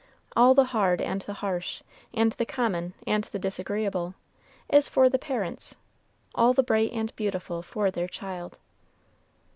All 0.35 0.55
the 0.55 0.63
hard 0.73 0.99
and 0.99 1.21
the 1.21 1.33
harsh, 1.45 1.83
and 2.11 2.31
the 2.31 2.45
common 2.47 2.95
and 3.05 3.25
the 3.25 3.37
disagreeable, 3.37 4.15
is 4.67 4.89
for 4.89 5.09
the 5.09 5.19
parents, 5.19 5.75
all 6.33 6.53
the 6.55 6.63
bright 6.63 6.91
and 6.91 7.15
beautiful 7.15 7.61
for 7.61 7.91
their 7.91 8.07
child. 8.07 8.57